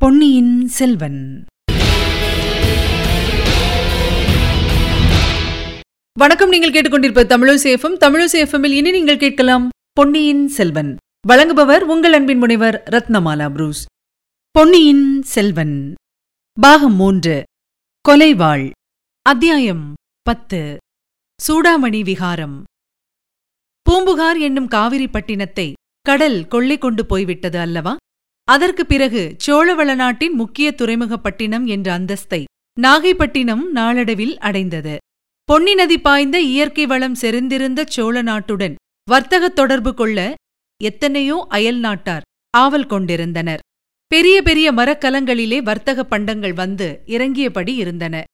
[0.00, 1.44] பொன்னியின் செல்வன்.
[6.18, 10.96] வணக்கம் நீங்கள் கேட்டுக்கொண்டிருப்ப தமிழசேஃபம் தமிழசேஃபமில் இனி நீங்கள் கேட்கலாம் பொன்னியின் செல்வன்.
[11.28, 13.84] வழங்குபவர் உங்கள் அன்பின் முனைவர் ரத்னமாலா புரூஸ்.
[14.50, 15.94] பொன்னியின் செல்வன்.
[16.60, 17.42] பாகம் மூன்று.
[18.08, 18.70] கொலைவாள்.
[19.22, 20.76] அத்தியாயம் பத்து.
[21.48, 22.62] சூடாமணி விகாரம்.
[23.82, 27.96] பூம்புகார் என்னும் காவிரி பட்டினத்தை கடல் கொள்ளை கொண்டு போய்விட்டது அல்லவா?
[28.50, 32.44] அதற்கு பிறகு சோழவள நாட்டின் முக்கிய துறைமுகப் பட்டினம் என்ற அந்தஸ்தை
[32.80, 34.96] நாகைப்பட்டினம் நாளடைவில் அடைந்தது.
[35.44, 38.74] பொன்னி நதி பாய்ந்த இயற்கை வளம் செறிந்திருந்த சோழ நாட்டுடன்
[39.10, 40.34] வர்த்தகத் தொடர்பு கொள்ள
[40.82, 43.58] எத்தனையோ அயல் நாட்டார் ஆவல் கொண்டிருந்தனர்.
[44.06, 48.24] பெரிய பெரிய மரக்கலங்களிலே வர்த்தக பண்டங்கள் வந்து இறங்கியபடி இருந்தன.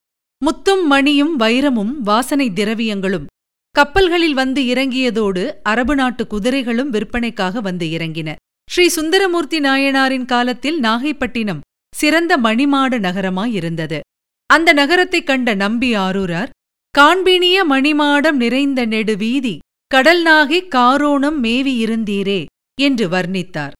[0.45, 3.25] முத்தும் மணியும் வைரமும் வாசனை திரவியங்களும்
[3.71, 8.35] கப்பல்களில் வந்து இறங்கியதோடு அரபு நாட்டு குதிரைகளும் விற்பனைக்காக வந்து இறங்கின.
[8.71, 11.59] ஸ்ரீ சுந்தரமூர்த்தி நாயனாரின் காலத்தில் நாகைப்பட்டினம்
[11.95, 13.99] சிறந்த மணிமாட நகரமாயிருந்தது.
[14.45, 16.49] அந்த நகரத்தைக் கண்ட நம்பி ஆரூரார்
[16.97, 22.45] காண்பினிய மணிமாடம் நிறைந்த நெடு வீதி கடல் நாகை காரோணம் மேவியிருந்தீரே
[22.81, 23.71] என்று வர்ணித்தார்.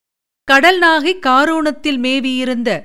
[0.43, 2.81] கடல் நாகை காரோணத்தில் மேவியிருந்த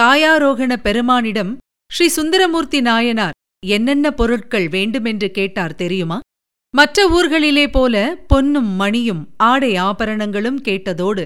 [0.00, 1.58] காயாரோகண பெருமானிடம்
[1.92, 3.32] ஸ்ரீ சுந்தரமூர்த்தி நாயனார்
[3.66, 6.20] என்னென்ன பொருட்கள் வேண்டுமென்று கேட்டார் தெரியுமா?
[6.76, 11.24] மற்ற ஊர்களிலே போல பொன்னும் மணியும் ஆடை ஆபரணங்களும் கேட்டதோடு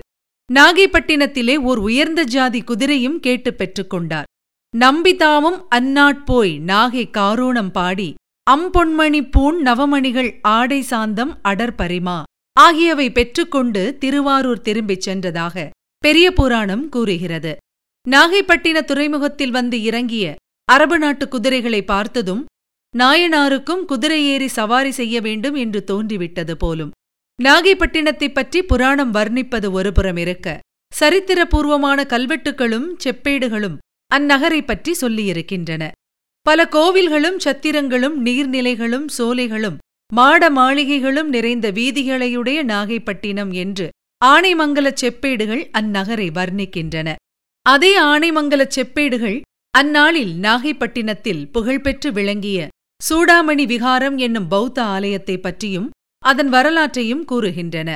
[0.55, 4.29] நாகைப்பட்டினத்திலே ஓர் உயர்ந்த ஜாதி குதிரையும் கேட்டு பெற்றுக்கொண்டார்.
[4.75, 8.15] நம்பிதாவும் அந்நாட்போய் நாகை காரோணம் பாடி
[8.51, 15.67] அம்பொன்மணி பூண் நவமணிகள் ஆடை சாந்தம் அடற்பரிமா ஆகியவை பெற்றுக்கொண்டு திருவாரூர் திரும்பிச் சென்றதாக
[15.99, 17.57] பெரிய புராணம் கூறுகிறது.
[18.11, 22.45] நாகைப்பட்டின துறைமுகத்தில் வந்து இறங்கிய அரபு நாட்டு குதிரைகளை பார்த்ததும்
[22.99, 26.91] நாயனாருக்கும் குதிரை ஏறி சவாரி செய்ய வேண்டும் என்று தோன்றிவிட்டது போலும்.
[27.43, 30.59] நாகைப்பட்டினத்தைப் பற்றி புராணம் வர்ணிப்பது ஒருபுறம் இருக்க.
[31.01, 33.77] சரித்திரபூர்வமான கல்வெட்டுகளும் செப்பேடுகளும்
[34.15, 35.91] அந்நகரை பற்றி சொல்லியிருக்கின்றன.
[36.43, 39.77] பல கோவில்களும் சத்திரங்களும் நீர்நிலைகளும் சோலைகளும்
[40.13, 43.89] மாட மாளிகைகளும் நிறைந்த வீதிகளையுடைய நாகைப்பட்டினம் என்று
[44.25, 47.09] ஆனைமங்கலச் செப்பேடுகள் அந்நகரை வர்ணிக்கின்றன.
[47.67, 49.41] அதே ஆனைமங்கலச் செப்பேடுகள்
[49.71, 52.69] அந்நாளில் நாகைப்பட்டினத்தில் புகழ்பெற்று விளங்கிய
[53.01, 55.91] சூடாமணி விகாரம் என்னும் பௌத்த ஆலயத்தைப் பற்றியும்
[56.25, 57.91] அதன் வரலாற்றையும் கூறுகின்றன.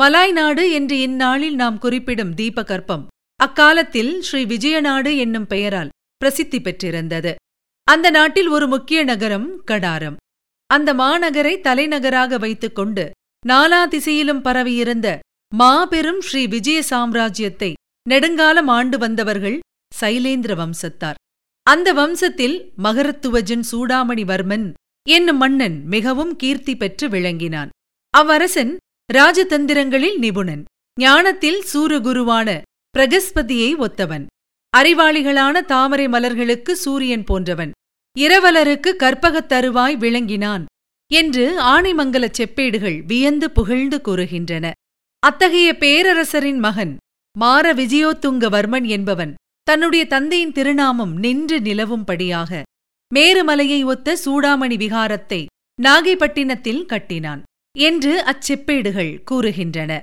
[0.00, 3.06] மலாய் நாடு என்று இந்நாளில் நாம் குறிப்பிடும் தீபகற்பம்
[3.40, 7.32] அக்காலத்தில் ஸ்ரீ விஜயநாடு என்னும் பெயரால் பிரசித்தி பெற்றிருந்தது.
[7.84, 10.16] அந்த நாட்டில் ஒரு முக்கிய நகரம் கடாரம்.
[10.66, 13.10] அந்த மாநகரை தலைநகராக வைத்துக்கொண்டு
[13.48, 15.18] நாலா திசையிலும் பரவியிருந்த
[15.52, 17.72] மாபெரும் ஸ்ரீ விஜய சாம்ராஜ்யத்தை
[18.08, 19.58] நெடுங்காலம் ஆண்டு வந்தவர்கள்
[20.00, 21.18] சைலேந்திர வம்சத்தார்.
[21.62, 24.72] அந்த வம்சத்தில் மகரத்துவஜன் சூடாமணிவர்மன்
[25.10, 27.68] என்னும் மன்னன் மிகவும் கீர்த்தி பெற்று விளங்கினான்.
[28.18, 28.76] அவ்வரசன்
[29.12, 30.64] ராஜதந்திரங்களில் நிபுணன்.
[31.00, 32.60] ஞானத்தில் சூரகுருவான
[32.98, 34.26] பிரகஸ்பதியை ஒத்தவன்.
[34.76, 37.70] அறிவாளிகளான தாமரை மலர்களுக்கு சூரியன் போன்றவன்.
[38.18, 40.64] இரவலருக்கு கற்பகத் தருவாய் விளங்கினான்
[41.12, 44.70] என்று ஆணைமங்கலச் செப்பேடுகள் வியந்து புகழ்ந்து கூறுகின்றன.
[45.18, 46.96] அத்தகைய பேரரசரின் மகன்
[47.40, 52.62] மார விஜயோத்துங்கவர்மன் என்பவன் தன்னுடைய தந்தையின் திருநாமம் நின்று நிலவும்படியாக
[53.14, 55.46] மேருமலையை ஒத்த சூடாமணி விகாரத்தை
[55.82, 57.42] நாகைப்பட்டினத்தில் கட்டினான்
[57.78, 60.00] என்று அச்செப்பேடுகள் கூறுகின்றன.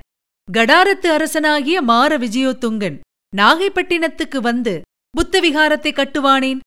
[0.52, 2.98] கடாரத்து அரசனாகிய மார விஜயோத்துங்கன்
[3.36, 4.80] நாகைப்பட்டினத்துக்கு வந்து
[5.10, 6.58] புத்த விகாரத்தை கட்டுவானேன்?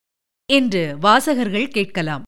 [0.51, 2.23] என்று வாசகர்கள் கேட்கலாம்.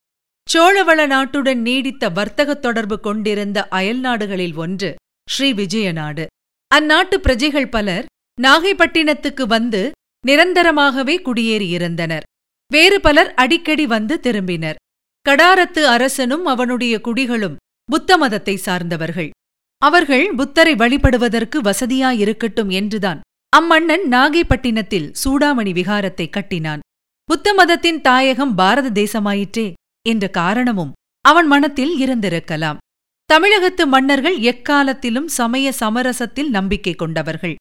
[0.54, 4.94] சோழவள நாட்டுடன் நீடித்த வர்த்தகத் தொடர்பு கொண்டிருந்த அயல் நாடுகளில் ஒன்று
[5.30, 6.26] ஸ்ரீ விஜயநாடு.
[6.74, 8.04] அந்நாட்டு பிரஜைகள் பலர்
[8.42, 9.90] நாகைப்பட்டினத்துக்கு வந்து
[10.26, 12.32] நிரந்தரமாகவே குடியேறியிருந்தனர்.
[12.74, 14.78] வேறு பலர் அடிக்கடி வந்து திரும்பினர்.
[15.26, 17.58] கடாரத்து அரசனும் அவனுடைய குடிகளும்
[17.88, 19.30] புத்த மதத்தை சார்ந்தவர்கள்.
[19.82, 23.20] அவர்கள் புத்தரை வழிபடுவதற்கு வசதியாயிருக்கட்டும் என்றுதான்
[23.52, 26.82] அம்மன்னன் நாகைப்பட்டினத்தில் சூடாமணி விகாரத்தை கட்டினான்.
[27.28, 29.66] புத்த மதத்தின் தாயகம் பாரத தேசமாயிற்றே
[30.06, 30.94] என்ற காரணமும்
[31.24, 32.80] அவன் மனத்தில் இருந்திருக்கலாம்.
[33.30, 37.54] தமிழகத்து மன்னர்கள் எக்காலத்திலும் சமய சமரசத்தில் நம்பிக்கை கொண்டவர்கள்.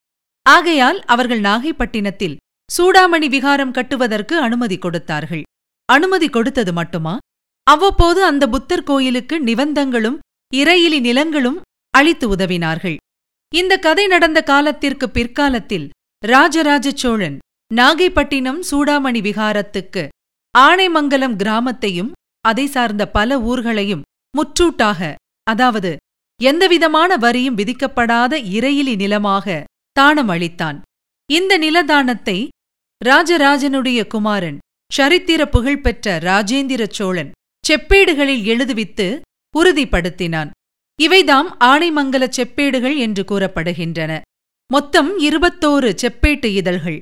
[0.46, 2.36] ஆகையால் அவர்கள் நாகைப்பட்டினத்தில்
[2.70, 5.44] சூடாமணி விகாரம் கட்டுவதற்கு அனுமதி கொடுத்தார்கள்.
[5.86, 7.18] அனுமதி கொடுத்தது மட்டுமா?
[7.64, 10.18] அவ்வப்போது அந்த புத்தர் கோயிலுக்கு நிபந்தங்களும்
[10.54, 12.96] இறையிலி நிலங்களும் அளித்து உதவினார்கள்.
[13.52, 15.90] இந்த கதை நடந்த காலத்திற்கு பிற்காலத்தில்
[16.24, 17.38] ராஜராஜ சோழன்
[17.72, 20.04] நாகைப்பட்டினம் சூடாமணி விகாரத்துக்கு
[20.56, 22.12] ஆனைமங்கலம் கிராமத்தையும்
[22.42, 24.06] அதை சார்ந்த பல ஊர்களையும்
[24.38, 25.14] முற்றூட்டாக
[25.44, 25.92] அதாவது
[26.40, 30.78] எந்தவிதமான வரியும் விதிக்கப்படாத இறையிலி நிலமாக தானம் அளித்தான்.
[31.32, 32.48] இந்த நிலதானத்தை
[33.06, 34.58] ராஜராஜனுடைய குமாரன்
[34.94, 37.32] சரித்திர புகழ்பெற்ற ராஜேந்திர சோழன்
[37.70, 39.22] செப்பேடுகளில் எழுதுவித்து
[39.58, 40.50] உறுதிப்படுத்தினான்.
[41.02, 44.22] இவைதாம் ஆனைமங்கலச் செப்பேடுகள் என்று கூறப்படுகின்றன.
[44.72, 47.00] மொத்தம் இருபத்தோரு செப்பேட்டு இதழ்கள்.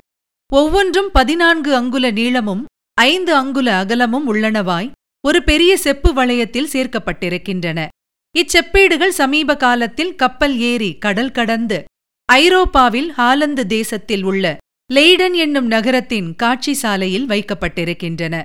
[0.53, 4.91] ஒவ்வொன்றும் பதினான்கு அங்குல நீளமும் ஐந்து அங்குல அகலமும் உள்ளனவாய்
[5.27, 7.87] ஒரு பெரிய செப்பு வளையத்தில் சேர்க்கப்பட்டிருக்கின்றன.
[8.35, 11.83] இச்செப்பேடுகள் சமீப காலத்தில் கப்பல் ஏறி கடல் கடந்து
[12.29, 14.45] ஐரோப்பாவில் ஹாலந்து தேசத்தில் உள்ள
[14.89, 18.35] லெய்டன் என்னும் நகரத்தின் காட்சி சாலையில் வைக்கப்பட்டிருக்கின்றன.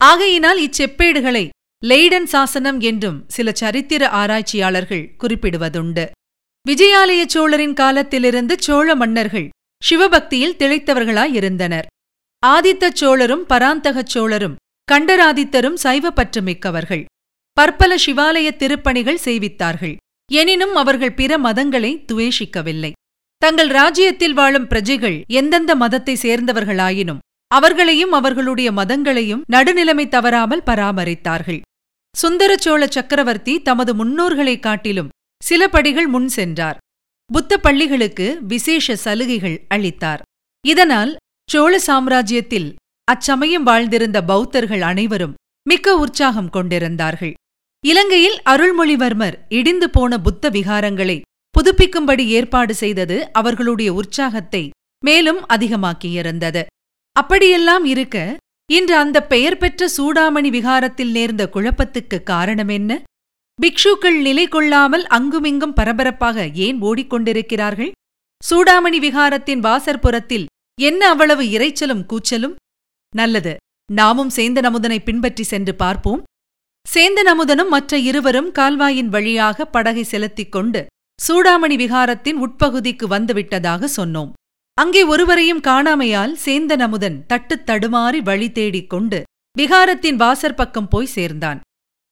[0.00, 1.44] ஆகையினால் இச்செப்பேடுகளை
[1.82, 6.04] லெய்டன் சாசனம் என்றும் சில சரித்திர ஆராய்ச்சியாளர்கள் குறிப்பிடுவதுண்டு.
[6.66, 9.48] விஜயாலய சோழரின் காலத்திலிருந்து சோழ மன்னர்கள்
[9.82, 11.88] சிவபக்தியில் திளைத்தவர்களாயிருந்தனர்
[12.42, 14.58] ஆதித்த சோழரும் பராந்தகச் சோழரும்
[14.88, 17.04] கண்டராதித்தரும் சைவப்பற்று மிக்கவர்கள்
[17.56, 19.94] பற்பல சிவாலய திருப்பணிகள் செய்வித்தார்கள்.
[20.32, 22.92] எனினும் அவர்கள் பிற மதங்களை துவேஷிக்கவில்லை.
[23.42, 27.18] தங்கள் ராஜ்யத்தில் வாழும் பிரஜைகள் எந்தெந்த மதத்தை சேர்ந்தவர்களாயினும்
[27.48, 31.60] அவர்களையும் அவர்களுடைய மதங்களையும் நடுநிலைமை தவறாமல் பராமரித்தார்கள்.
[32.16, 32.56] சுந்தர
[32.90, 35.08] சக்கரவர்த்தி தமது முன்னோர்களைக் காட்டிலும்
[35.44, 36.76] சில படிகள் முன் சென்றார்.
[37.32, 40.22] புத்த பள்ளிகளுக்கு விசேஷ சலுகைகள் அளித்தார்.
[40.66, 41.16] இதனால்
[41.50, 42.74] சோழ சாம்ராஜ்யத்தில்
[43.04, 45.34] அச்சமயம் வாழ்ந்திருந்த பௌத்தர்கள் அனைவரும்
[45.68, 47.34] மிக்க உற்சாகம் கொண்டிருந்தார்கள்.
[47.86, 51.20] இலங்கையில் அருள்மொழிவர்மர் இடிந்து போன புத்த விகாரங்களை
[51.54, 54.62] புதுப்பிக்கும்படி ஏற்பாடு செய்தது அவர்களுடைய உற்சாகத்தை
[55.02, 56.62] மேலும் அதிகமாக்கியிருந்தது.
[57.16, 58.18] அப்படியெல்லாம் இருக்க
[58.70, 62.90] இன்று அந்த பெயர் பெற்ற சூடாமணி விகாரத்தில் நேர்ந்த குழப்பத்துக்கு காரணம் என்ன?
[63.58, 67.92] பிக்ஷுக்கள் நிலை கொள்ளாமல் அங்குமிங்கும் பரபரப்பாக ஏன் ஓடிக்கொண்டிருக்கிறார்கள்?
[68.42, 70.46] சூடாமணி விகாரத்தின் வாசற்புறத்தில்
[70.78, 72.54] என்ன அவ்வளவு இரைச்சலும் கூச்சலும்?
[73.14, 73.54] நல்லது
[73.90, 76.22] நாமும் சேந்தன் அமுதனை பின்பற்றி சென்று பார்ப்போம்.
[76.86, 80.80] சேந்தன் அமுதனும் மற்ற இருவரும் கால்வாயின் வழியாக படகை செலுத்திக் கொண்டு
[81.28, 84.30] சூடாமணி விகாரத்தின் உட்பகுதிக்கு வந்துவிட்டதாக சொன்னோம்.
[84.74, 89.22] அங்கே ஒருவரையும் காணாமையால் சேந்தன் அமுதன் தட்டுத் தடுமாறி வழி தேடிக் கொண்டு
[89.58, 91.60] விகாரத்தின் வாசற்பக்கம் போய் சேர்ந்தான்.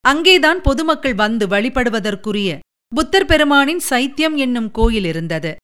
[0.00, 2.58] அங்கேதான் பொதுமக்கள் வந்து வழிபடுவதற்குரிய
[2.94, 5.56] புத்தர் பெருமானின் சைத்தியம் என்னும் கோயில் இருந்தது.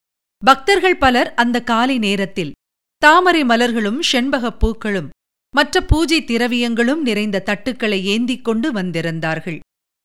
[0.45, 2.53] பக்தர்கள் பலர் அந்த காலை நேரத்தில்
[2.97, 5.09] தாமரை மலர்களும் செண்பகப் பூக்களும்
[5.57, 9.59] மற்ற பூஜை திரவியங்களும் நிறைந்த தட்டுக்களை ஏந்திக் கொண்டு வந்திருந்தார்கள்.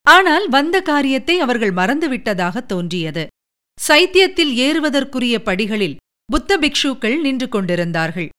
[0.06, 3.24] ஆனால் வந்த காரியத்தை அவர்கள் மறந்துவிட்டதாக தோன்றியது.
[3.88, 6.00] சைத்தியத்தில் ஏறுவதற்குரிய படிகளில்
[6.30, 8.30] புத்த பிக்ஷுக்கள் நின்று கொண்டிருந்தார்கள்.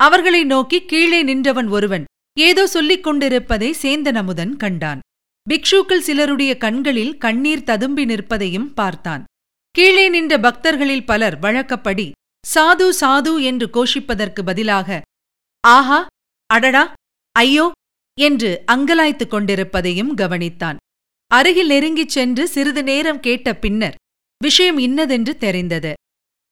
[0.00, 2.04] அவர்களை நோக்கி கீழே நின்றவன் ஒருவன்
[2.36, 5.00] ஏதோ சொல்லிக் கொண்டிருப்பதை சேந்தன் அமுதன் கண்டான்.
[5.46, 9.22] பிக்ஷுக்கள் சிலருடைய கண்களில் கண்ணீர் ததும்பி நிற்பதையும் பார்த்தான்.
[9.74, 12.06] கீழே நின்ற பக்தர்களில் பலர் வழக்கப்படி
[12.44, 15.00] சாது சாது என்று கோஷிப்பதற்கு பதிலாக
[15.64, 16.00] ஆஹா
[16.50, 16.84] அடடா
[17.36, 17.66] ஐயோ
[18.18, 20.78] என்று அங்கலாய்த்துக் கொண்டிருப்பதையும் கவனித்தான்.
[21.30, 23.94] அருகில் நெருங்கிச் சென்று சிறிது நேரம் கேட்ட பின்னர்
[24.40, 25.92] விஷயம் இன்னதென்று தெரிந்தது.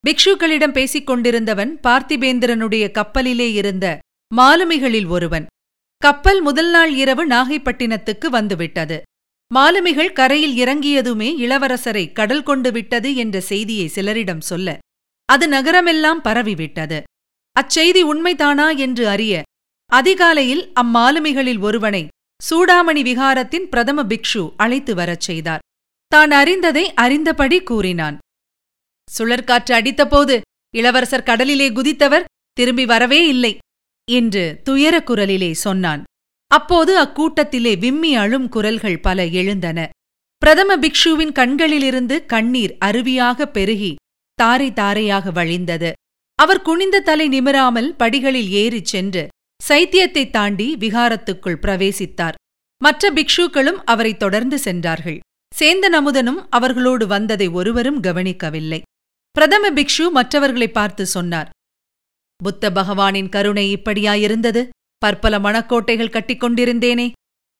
[0.05, 3.99] பிக்ஷுக்களிடம் பேசிக் கொண்டிருந்தவன் பார்த்திபேந்திரனுடைய கப்பலிலே இருந்த
[4.35, 5.47] மாலுமிகளில் ஒருவன்.
[5.97, 9.03] கப்பல் முதல் நாள் இரவு நாகைப்பட்டினத்துக்கு வந்துவிட்டது.
[9.55, 14.79] மாலுமிகள் கரையில் இறங்கியதுமே இளவரசரை கடல் கொண்டு விட்டது என்ற செய்தியை சிலரிடம் சொல்ல
[15.29, 17.03] அது நகரமெல்லாம் பரவிவிட்டது.
[17.57, 19.43] அச்செய்தி உண்மைதானா என்று அறிய
[19.91, 22.07] அதிகாலையில் அம்மாலுமிகளில் ஒருவனை
[22.41, 25.63] சூடாமணி விகாரத்தின் பிரதம பிக்ஷு அழைத்து வரச் செய்தார்.
[26.07, 28.19] தான் அறிந்ததை அறிந்தபடி கூறினான்.
[29.09, 30.41] சுழற்காற்று அடித்தபோது
[30.75, 33.59] இளவரசர் கடலிலே குதித்தவர் திரும்பி வரவே இல்லை
[34.11, 36.03] என்று துயர குரலிலே சொன்னான்.
[36.51, 39.89] அப்போது அக்கூட்டத்திலே விம்மி அழும் குரல்கள் பல எழுந்தன.
[40.37, 43.95] பிரதம பிக்ஷுவின் கண்களிலிருந்து கண்ணீர் அருவியாக பெருகி
[44.35, 45.93] தாரை தாரையாக வழிந்தது.
[46.39, 49.25] அவர் குனிந்த தலை நிமிராமல் படிகளில் ஏறிச் சென்று
[49.69, 52.35] சைத்தியத்தை தாண்டி விகாரத்துக்குள் பிரவேசித்தார்.
[52.83, 55.19] மற்ற பிக்ஷுக்களும் அவரை தொடர்ந்து சென்றார்கள்.
[55.59, 58.83] சேந்தன் அமுதனும் அவர்களோடு வந்ததை ஒருவரும் கவனிக்கவில்லை.
[59.31, 61.51] பிரதம பிக்ஷு மற்றவர்களை பார்த்து சொன்னார்
[62.45, 64.69] புத்த பகவானின் கருணை இப்படியாயிருந்தது?
[64.99, 67.13] பற்பல மணக்கோட்டைகள் கட்டிக்கொண்டிருந்தேனே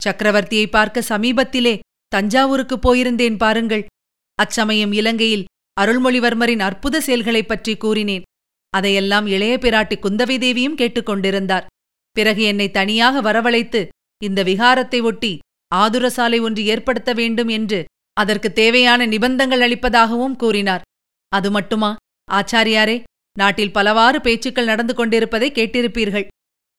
[0.07, 3.87] சக்கரவர்த்தியை பார்க்க சமீபத்திலே தஞ்சாவூருக்கு போயிருந்தேன் பாருங்கள்.
[4.35, 5.45] அச்சமயம் இலங்கையில்
[5.81, 8.23] அருள்மொழிவர்மரின் அற்புத செயல்களைப் பற்றி கூறினேன்.
[8.71, 11.67] அதையெல்லாம் இளைய பிராட்டி குந்தவை தேவியும் கேட்டுக்கொண்டிருந்தார்
[12.19, 13.81] பிறகு என்னை தனியாக வரவழைத்து
[14.23, 15.33] இந்த விகாரத்தை ஒட்டி
[15.75, 17.81] ஆதுரசாலை ஒன்று ஏற்படுத்த வேண்டும் என்று
[18.17, 20.85] அதற்கு தேவையான நிபந்தங்கள் அளிப்பதாகவும் கூறினார்.
[21.33, 21.91] அது மட்டுமா?
[22.29, 22.97] ஆச்சாரியாரே
[23.37, 26.27] நாட்டில் பலவாறு பேச்சுக்கள் நடந்து கொண்டிருப்பதை கேட்டிருப்பீர்கள்.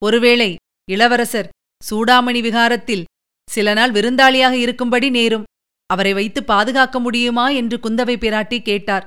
[0.01, 0.49] ஒருவேளை
[0.87, 1.51] இளவரசர்
[1.81, 3.07] சூடாமணி விகாரத்தில்
[3.47, 5.47] சில நாள் விருந்தாளியாக இருக்கும்படி நேரும்
[5.89, 9.05] அவரை வைத்து பாதுகாக்க முடியுமா என்று குந்தவை பிராட்டி கேட்டார்.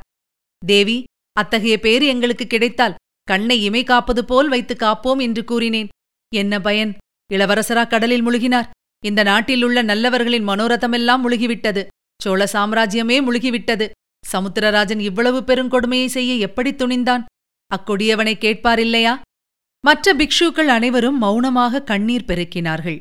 [0.63, 0.99] தேவி
[1.37, 5.91] அத்தகைய பேர் எங்களுக்கு கிடைத்தால் கண்ணை இமை காப்பது போல் வைத்து காப்போம் என்று கூறினேன்.
[6.35, 6.97] என்ன பயன்?
[7.33, 8.69] இளவரசரா கடலில் முழுகினார்.
[9.05, 11.87] இந்த நாட்டில் உள்ள நல்லவர்களின் மனோரதமெல்லாம் முழுகிவிட்டது.
[12.23, 13.91] சோழ சாம்ராஜ்யமே முழுகிவிட்டது.
[14.33, 17.25] சமுத்திரராஜன் இவ்வளவு பெருங்கொடுமையை செய்ய எப்படி துணிந்தான்?
[17.71, 19.21] அக்கொடியவனை கேட்பாரில்லையா?
[19.81, 22.99] மற்ற பிக்ஷுக்கள் அனைவரும் மௌனமாக கண்ணீர் பெருக்கினார்கள்.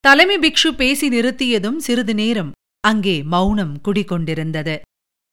[0.00, 4.80] தலைமை பிக்ஷு பேசி நிறுத்தியதும் சிறிது நேரம் அங்கே மௌனம் குடிகொண்டிருந்தது.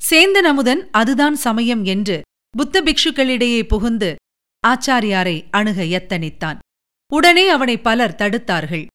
[0.10, 4.16] சேந்தன் அமுதன் அதுதான் சமயம் என்று புத்த பிக்ஷுக்களிடையே புகுந்து
[4.68, 6.58] ஆச்சாரியாரை அணுக எத்தனித்தான்.
[7.12, 8.86] உடனே அவனை பலர் தடுத்தார்கள்.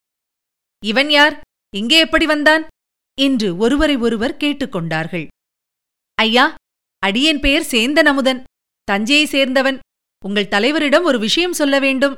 [0.83, 1.35] இவன் யார்?
[1.76, 2.64] இங்கே எப்படி வந்தான்?
[3.19, 5.26] என்று ஒருவரை ஒருவர் கேட்டுக்கொண்டார்கள்
[6.19, 6.55] ஐயா
[7.02, 8.40] அடியேன் பெயர் சேந்தன் அமுதன்.
[8.85, 9.79] தஞ்சையை சேர்ந்தவன்.
[10.25, 12.17] உங்கள் தலைவரிடம் ஒரு விஷயம் சொல்ல வேண்டும்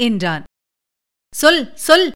[0.00, 0.44] என்றான்.
[1.34, 2.08] சொல் சொல்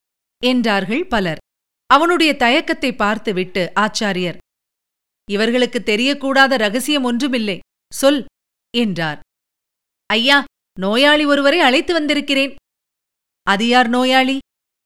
[0.43, 1.41] என்றார்கள் பலர்.
[1.87, 4.39] அவனுடைய தயக்கத்தை பார்த்துவிட்டு ஆச்சாரியர்
[5.29, 7.59] இவர்களுக்கு தெரியக்கூடாத ரகசியம் ஒன்றுமில்லை.
[7.93, 8.25] சொல்
[8.75, 9.21] என்றார்.
[10.11, 10.39] ஐயா
[10.81, 12.55] நோயாளி ஒருவரை அழைத்து வந்திருக்கிறேன்.
[13.47, 14.39] அது யார் நோயாளி?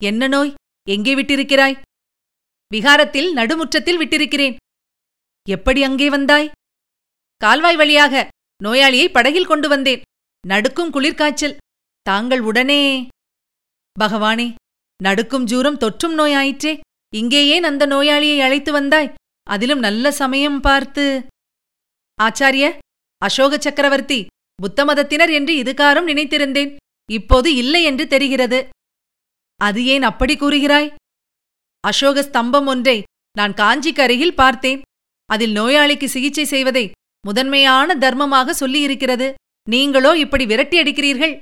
[0.03, 0.55] என்ன நோய்?
[0.89, 1.77] எங்கே விட்டிருக்கிறாய்?
[2.75, 4.57] விகாரத்தில் நடுமுற்றத்தில் விட்டிருக்கிறேன்.
[5.49, 6.51] எப்படி அங்கே வந்தாய்?
[7.37, 8.29] கால்வாய் வழியாக
[8.65, 10.01] நோயாளியை படகில் கொண்டு வந்தேன்.
[10.47, 11.57] நடுக்கும் குளிர்காய்ச்சல்.
[12.03, 13.07] தாங்கள் உடனே
[14.01, 14.55] பகவானே
[15.03, 16.79] நடுக்கும் ஜூரம் தொற்றும் நோயாயிற்றே.
[17.15, 19.13] இங்கேயே அந்த நோயாளியை அழைத்து வந்தாய்.
[19.47, 21.05] அதிலும் நல்ல சமயம் பார்த்து.
[22.23, 22.67] ஆச்சாரிய
[23.19, 26.77] அசோக சக்கரவர்த்தி புத்த மதத்தினர் என்று இதுகாரும் நினைத்திருந்தேன்.
[27.11, 28.69] இப்போது இல்லை என்று தெரிகிறது.
[29.61, 30.95] அது ஏன் அப்படி கூறுகிறாய்?
[31.81, 33.03] அசோக ஸ்தம்பம் ஒன்றை
[33.39, 34.81] நான் காஞ்சிக்கு அருகில் பார்த்தேன்.
[35.29, 36.91] அதில் நோயாளிக்கு சிகிச்சை செய்வதை
[37.27, 39.29] முதன்மையான தர்மமாக சொல்லியிருக்கிறது.
[39.67, 41.35] நீங்களோ இப்படி விரட்டி அடிக்கிறீர்கள்?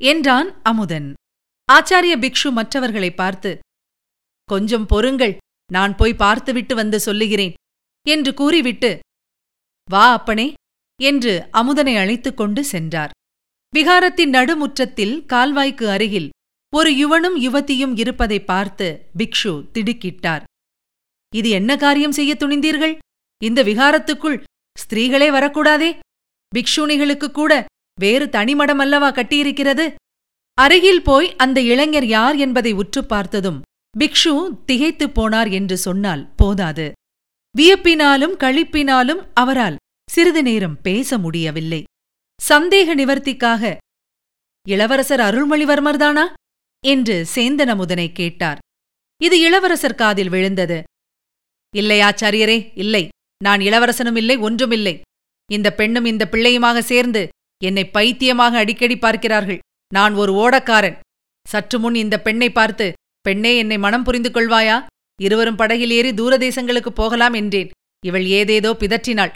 [0.00, 1.08] என்றான் அமுதன்.
[1.68, 3.58] ஆச்சாரிய பிக்ஷு மற்றவர்களை பார்த்து
[4.48, 5.36] கொஞ்சம் பொறுங்கள்
[5.72, 7.54] நான் போய் பார்த்துவிட்டு வந்து சொல்லுகிறேன்
[8.06, 8.90] என்று கூறிவிட்டு
[9.88, 10.52] வா அப்பனே
[11.00, 13.12] என்று அமுதனை அழைத்துக் கொண்டு சென்றார்.
[13.78, 16.30] விகாரத்தின் நடுமுற்றத்தில் கால்வாய்க்கு அருகில்
[16.76, 20.42] ஒரு யுவனும் யுவதியும் இருப்பதை பார்த்து பிக்ஷு திடுக்கிட்டார்.
[21.36, 22.98] இது என்ன காரியம் செய்ய துணிந்தீர்கள்?
[23.44, 24.42] இந்த விகாரத்துக்குள்
[24.78, 25.98] ஸ்திரீகளே வரக்கூடாதே?
[26.54, 27.64] பிக்ஷுணிகளுக்கு கூட
[28.00, 29.94] வேறு தனிமடம் அல்லவா கட்டியிருக்கிறது?
[30.54, 33.62] அருகில் போய் அந்த இளைஞர் யார் என்பதை உற்று பார்த்ததும்
[33.98, 36.92] பிக்ஷு திகைத்துப் போனார் என்று சொன்னால் போதாது.
[37.58, 39.76] வியப்பினாலும் களிப்பினாலும் அவரால்
[40.10, 41.84] சிறிது நேரம் பேச முடியவில்லை.
[42.40, 43.76] சந்தேக நிவர்த்திக்காக
[44.66, 46.24] இளவரசர் அருள்மொழிவர்மர்தானா?
[46.84, 48.60] என்று சேந்தனமுதனை கேட்டார்.
[49.20, 50.78] இது இளவரசர் காதில் விழுந்தது.
[51.74, 53.02] இல்லை ஆச்சாரியரே இல்லை.
[53.40, 54.94] நான் இளவரசனும் இல்லை ஒன்றுமில்லை
[55.50, 57.22] இந்த பெண்ணும் இந்த பிள்ளையுமாக சேர்ந்து
[57.62, 59.60] என்னை பைத்தியமாக அடிக்கடி பார்க்கிறார்கள்.
[59.92, 60.96] நான் ஒரு ஓடக்காரன்.
[61.46, 62.86] சற்று முன் இந்த பெண்ணை பார்த்து
[63.26, 64.76] பெண்ணே என்னை மனம் புரிந்து கொள்வாயா?
[65.18, 67.70] இருவரும் படகில் ஏறி தூரதேசங்களுக்கு போகலாம் என்றேன்.
[68.06, 69.32] இவள் ஏதேதோ பிதற்றினாள்.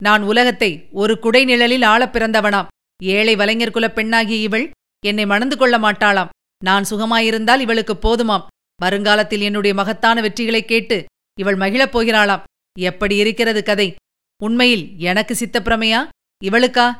[0.00, 2.66] நான் உலகத்தை ஒரு குடைநிழலில் ஆளப் பிறந்தவனாம்.
[3.02, 4.70] ஏழை வலைஞர் குலப் பெண்ணாகிய இவள்
[5.06, 6.28] என்னை மணந்து கொள்ள மாட்டாளாம்.
[6.64, 8.46] நான் சுகமாயிருந்தால் இவளுக்கு போதுமாம்.
[8.82, 11.04] வருங்காலத்தில் என்னுடைய மகத்தான வெற்றிகளைக் கேட்டு
[11.40, 12.42] இவள் மகிழப் போகிறாளாம்.
[12.78, 13.94] எப்படி இருக்கிறது கதை?
[14.42, 16.08] உண்மையில் எனக்கு சித்தப்பிரமையா?
[16.44, 16.96] இவளுக்கா?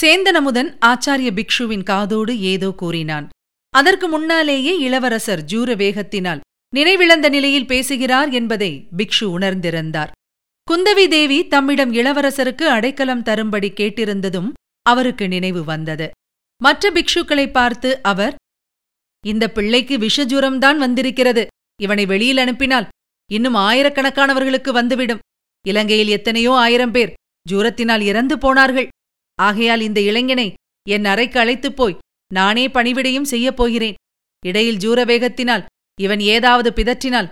[0.00, 3.28] சேந்தனமுதன் ஆச்சாரிய பிக்ஷுவின் காதோடு ஏதோ கூறினான்.
[3.70, 6.40] அதற்கு முன்னாலேயே இளவரசர் ஜூர வேகத்தினால்
[6.76, 10.10] நினைவிழந்த நிலையில் பேசுகிறார் என்பதை பிக்ஷு உணர்ந்திருந்தார்.
[10.70, 14.52] குந்தவி தேவி தம்மிடம் இளவரசருக்கு அடைக்கலம் தரும்படி கேட்டிருந்ததும்
[14.82, 16.10] அவருக்கு நினைவு வந்தது.
[16.60, 18.34] மற்ற பிக்ஷுக்களை பார்த்து அவர்
[19.26, 21.46] இந்த பிள்ளைக்கு விஷஜூரம்தான் வந்திருக்கிறது.
[21.82, 22.88] இவனை வெளியில் அனுப்பினால்
[23.30, 25.22] இன்னும் ஆயிரக்கணக்கானவர்களுக்கு வந்துவிடும்.
[25.66, 27.12] இலங்கையில் எத்தனையோ ஆயிரம் பேர்
[27.50, 28.88] ஜூரத்தினால் இறந்து போனார்கள்.
[29.38, 30.48] ஆகையால் இந்த இளைஞனை
[30.88, 32.00] என் அறைக்கு அழைத்துப் போய்
[32.34, 33.94] நானே பணிவிடையும் செய்யப் போகிறேன்.
[34.46, 35.64] இடையில் ஜூரவேகத்தினால்
[36.00, 37.28] இவன் ஏதாவது பிதற்றினால்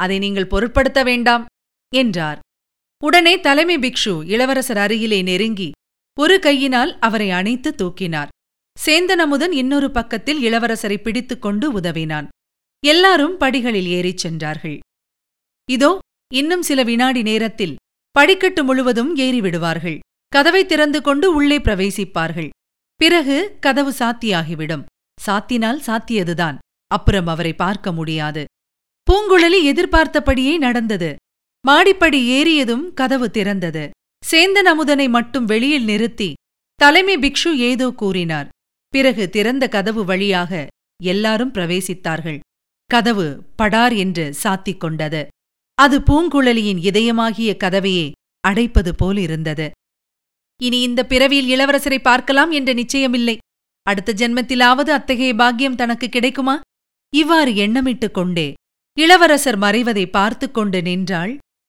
[0.00, 1.44] அதை நீங்கள் பொருட்படுத்த வேண்டாம்
[1.92, 2.38] என்றார்.
[3.04, 5.70] உடனே தலைமை பிக்ஷு இளவரசர் அருகிலே நெருங்கி
[6.20, 8.28] ஒரு கையினால் அவரை அணைத்து தூக்கினார்.
[8.86, 12.28] சேந்தனமுதன் இன்னொரு பக்கத்தில் இளவரசரை பிடித்துக் கொண்டு உதவினான்.
[12.86, 14.78] எல்லாரும் படிகளில் ஏறிச் சென்றார்கள்.
[15.70, 15.98] இதோ
[16.34, 17.76] இன்னும் சில வினாடி நேரத்தில்
[18.10, 19.98] படிக்கட்டு முழுவதும் ஏறிவிடுவார்கள்.
[20.28, 22.48] கதவை திறந்து கொண்டு உள்ளே பிரவேசிப்பார்கள்.
[22.96, 24.84] பிறகு கதவு சாத்தியாகிவிடும்.
[25.26, 26.58] சாத்தினால் சாத்தியதுதான்.
[26.86, 28.44] அப்புறம் அவரை பார்க்க முடியாது.
[29.10, 31.16] பூங்குழலி எதிர்பார்த்தபடியே நடந்தது.
[31.66, 33.90] மாடிப்படி ஏறியதும் கதவு திறந்தது.
[34.22, 36.32] சேந்தன் அமுதனை மட்டும் வெளியில் நிறுத்தி
[36.74, 38.48] தலைமை பிக்ஷு ஏதோ கூறினார்.
[38.88, 40.66] பிறகு திறந்த கதவு வழியாக
[41.02, 42.38] எல்லாரும் பிரவேசித்தார்கள்.
[42.86, 43.26] கதவு
[43.56, 45.26] படார் என்று சாத்திக் கொண்டது.
[45.74, 48.10] அது பூங்குழலியின் இதயமாகிய கதவையே
[48.48, 49.70] அடைப்பது போலிருந்தது
[50.62, 53.36] இனி இந்த பிறவியில் இளவரசரை பார்க்கலாம் என்ற நிச்சயமில்லை.
[53.82, 56.60] அடுத்த ஜென்மத்திலாவது அத்தகைய பாக்கியம் தனக்கு கிடைக்குமா?
[57.14, 58.48] இவ்வாறு எண்ணமிட்டுக் கொண்டே
[58.98, 61.32] இளவரசர் மறைவதை பார்த்துக் கொண்டு நின்றாள்